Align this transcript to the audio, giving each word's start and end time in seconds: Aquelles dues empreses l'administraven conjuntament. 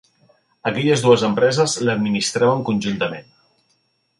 Aquelles 0.69 1.03
dues 1.03 1.25
empreses 1.27 1.75
l'administraven 1.89 2.65
conjuntament. 2.71 3.29